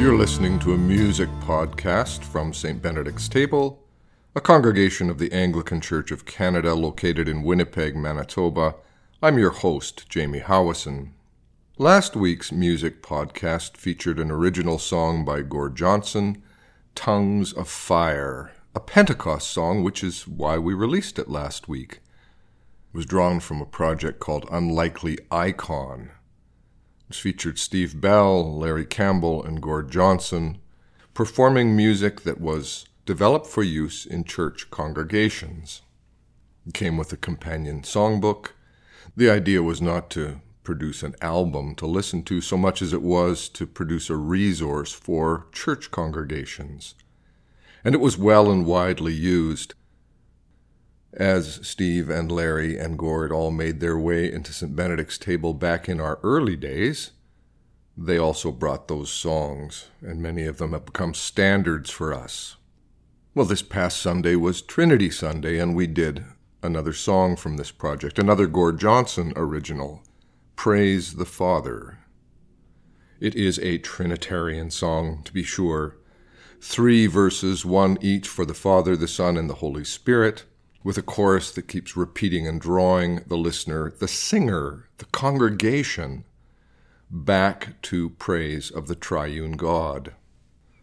[0.00, 2.80] You're listening to a music podcast from St.
[2.80, 3.84] Benedict's Table,
[4.34, 8.76] a congregation of the Anglican Church of Canada located in Winnipeg, Manitoba.
[9.22, 11.10] I'm your host, Jamie Howison.
[11.76, 16.42] Last week's music podcast featured an original song by Gord Johnson,
[16.94, 22.00] Tongues of Fire, a Pentecost song, which is why we released it last week.
[22.94, 26.12] It was drawn from a project called Unlikely Icon
[27.18, 30.58] featured Steve Bell, Larry Campbell, and Gord Johnson
[31.14, 35.82] performing music that was developed for use in church congregations.
[36.66, 38.50] It came with a companion songbook.
[39.16, 43.02] The idea was not to produce an album to listen to so much as it
[43.02, 46.94] was to produce a resource for church congregations.
[47.82, 49.74] And it was well and widely used
[51.12, 54.74] as Steve and Larry and Gord all made their way into St.
[54.76, 57.10] Benedict's table back in our early days,
[57.96, 62.56] they also brought those songs, and many of them have become standards for us.
[63.34, 66.24] Well, this past Sunday was Trinity Sunday, and we did
[66.62, 70.02] another song from this project, another Gord Johnson original,
[70.56, 71.98] Praise the Father.
[73.18, 75.96] It is a Trinitarian song, to be sure.
[76.60, 80.44] Three verses, one each for the Father, the Son, and the Holy Spirit
[80.82, 86.24] with a chorus that keeps repeating and drawing the listener, the singer, the congregation,
[87.10, 90.14] back to praise of the triune God.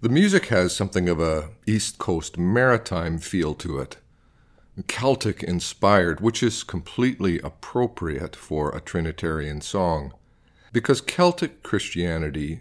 [0.00, 3.96] The music has something of a East Coast maritime feel to it,
[4.86, 10.14] Celtic inspired, which is completely appropriate for a Trinitarian song,
[10.72, 12.60] because Celtic Christianity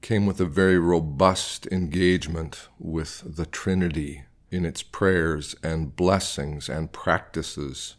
[0.00, 6.92] came with a very robust engagement with the Trinity in its prayers and blessings and
[6.92, 7.96] practices.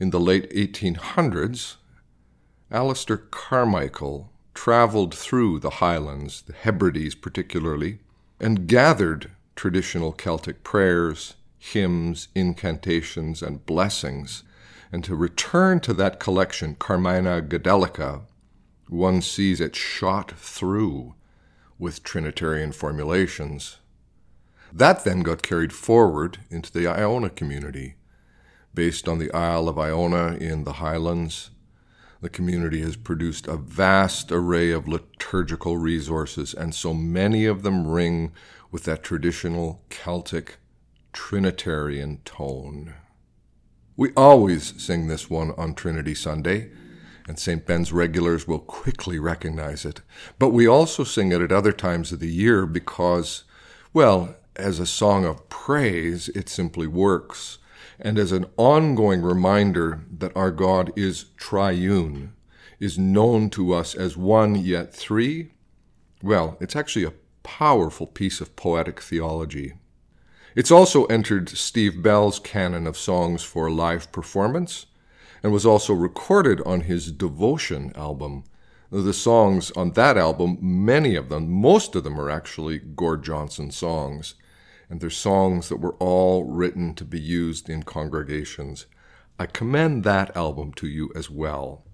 [0.00, 1.76] In the late 1800s,
[2.70, 7.98] Alistair Carmichael traveled through the Highlands, the Hebrides particularly,
[8.40, 14.42] and gathered traditional Celtic prayers, hymns, incantations, and blessings.
[14.90, 18.22] And to return to that collection, Carmina Gadelica,
[18.88, 21.14] one sees it shot through
[21.78, 23.79] with Trinitarian formulations
[24.72, 27.96] that then got carried forward into the Iona community.
[28.72, 31.50] Based on the Isle of Iona in the Highlands,
[32.20, 37.86] the community has produced a vast array of liturgical resources, and so many of them
[37.86, 38.32] ring
[38.70, 40.58] with that traditional Celtic
[41.12, 42.94] Trinitarian tone.
[43.96, 46.70] We always sing this one on Trinity Sunday,
[47.26, 47.66] and St.
[47.66, 50.00] Ben's regulars will quickly recognize it.
[50.38, 53.44] But we also sing it at other times of the year because,
[53.92, 57.58] well, as a song of praise, it simply works.
[57.98, 62.34] And as an ongoing reminder that our God is triune,
[62.78, 65.52] is known to us as one yet three,
[66.22, 69.74] well, it's actually a powerful piece of poetic theology.
[70.54, 74.86] It's also entered Steve Bell's canon of songs for live performance
[75.42, 78.44] and was also recorded on his Devotion album.
[78.90, 83.70] The songs on that album, many of them, most of them are actually Gord Johnson
[83.70, 84.34] songs
[84.90, 88.86] and they're songs that were all written to be used in congregations.
[89.38, 91.84] I commend that album to you as well.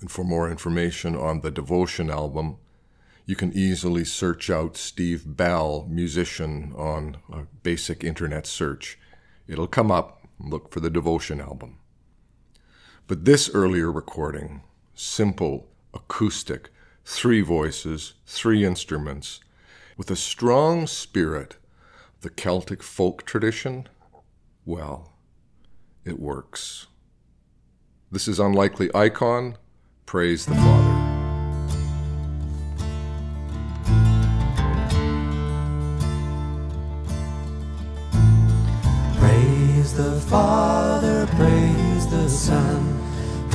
[0.00, 2.58] And for more information on the Devotion album,
[3.24, 8.98] you can easily search out Steve Bell, musician, on a basic internet search.
[9.48, 10.28] It'll come up.
[10.38, 11.78] Look for the Devotion album.
[13.06, 14.62] But this earlier recording,
[14.94, 16.70] simple, acoustic,
[17.04, 19.40] three voices, three instruments,
[19.96, 21.56] with a strong spirit
[22.20, 23.88] the Celtic folk tradition,
[24.64, 25.12] well,
[26.04, 26.86] it works.
[28.10, 29.56] This is Unlikely Icon.
[30.06, 30.96] Praise the Father.
[39.18, 42.95] Praise the Father, praise the Son,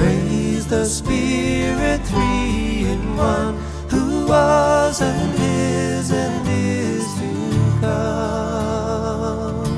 [0.02, 3.56] praise the Spirit, three in one,
[3.92, 7.32] who was and is and is to
[7.82, 9.72] come.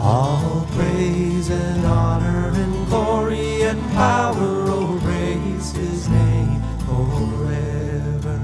[0.00, 8.38] All praise and honor and glory and power, oh, praise his name forever.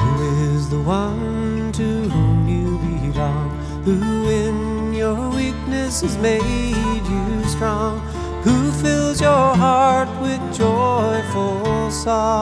[0.00, 0.12] Who
[0.54, 3.48] is the one to whom you belong?
[3.84, 4.58] Who in
[4.94, 7.17] your weakness has made you
[7.58, 7.98] strong?
[8.44, 12.38] Who fills your heart with joyful song?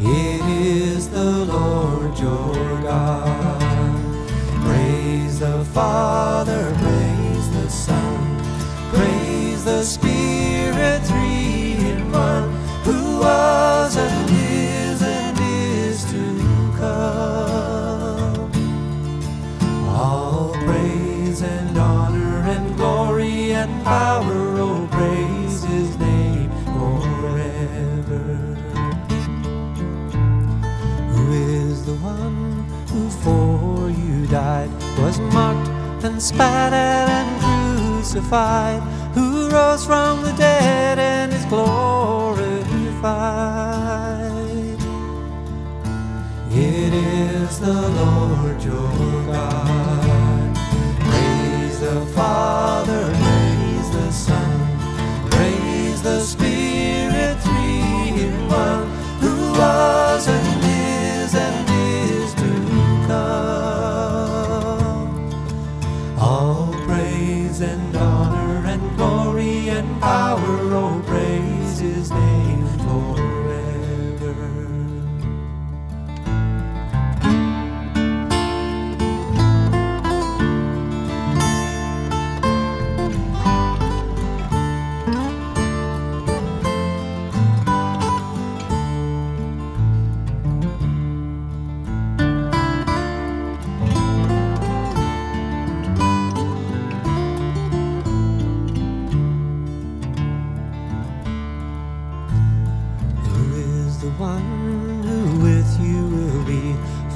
[0.00, 3.60] It is the Lord your God.
[4.64, 8.40] Praise the Father, praise the Son,
[8.94, 10.15] praise the Spirit,
[23.96, 28.24] power, oh, praise his name forever.
[31.12, 32.38] Who is the one
[32.90, 38.82] who for you died, was mocked and spat at and crucified,
[39.16, 40.65] who rose from the dead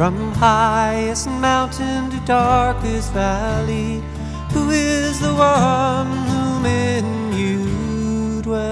[0.00, 4.02] from highest mountain to darkest valley?
[4.50, 8.62] Who is the one whom in you dwells?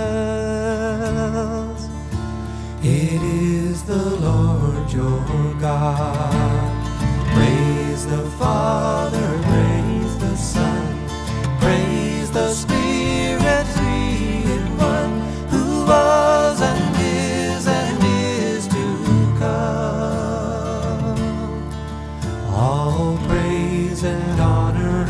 [2.83, 6.33] It is the Lord your God.
[7.35, 8.68] Praise the Father,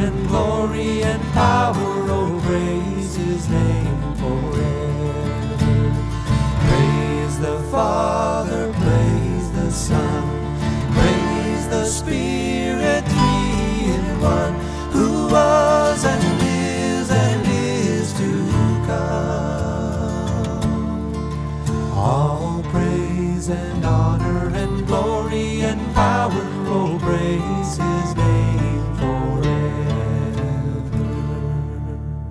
[0.01, 5.59] and glory and power, oh, praise his name forever.
[6.67, 10.23] Praise the Father, praise the Son,
[10.93, 12.58] praise the Spirit,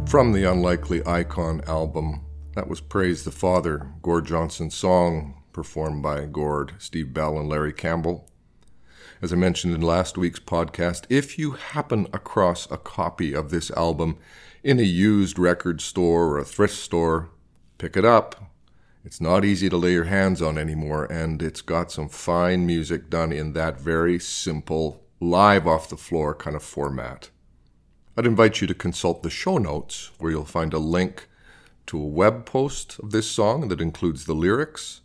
[0.07, 2.21] From the Unlikely Icon album,
[2.55, 7.73] that was Praise the Father, Gord Johnson's song, performed by Gord, Steve Bell, and Larry
[7.73, 8.31] Campbell.
[9.21, 13.69] As I mentioned in last week's podcast, if you happen across a copy of this
[13.71, 14.17] album
[14.63, 17.29] in a used record store or a thrift store,
[17.77, 18.53] pick it up.
[19.03, 23.09] It's not easy to lay your hands on anymore, and it's got some fine music
[23.09, 27.29] done in that very simple, live off the floor kind of format.
[28.19, 31.27] I'd invite you to consult the show notes, where you'll find a link
[31.85, 35.01] to a web post of this song that includes the lyrics,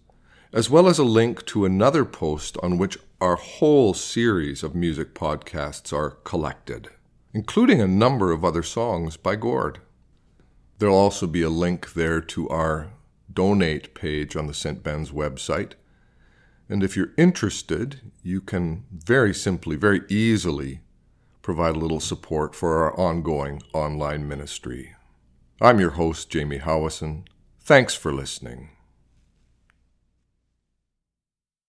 [0.51, 5.15] as well as a link to another post on which our whole series of music
[5.15, 6.89] podcasts are collected,
[7.35, 9.81] including a number of other songs by Gord.
[10.79, 12.93] There'll also be a link there to our
[13.31, 14.83] donate page on the St.
[14.83, 15.73] Ben's website.
[16.67, 20.81] And if you're interested, you can very simply, very easily
[21.43, 24.95] provide a little support for our ongoing online ministry.
[25.61, 27.27] I'm your host, Jamie Howison.
[27.61, 28.71] Thanks for listening.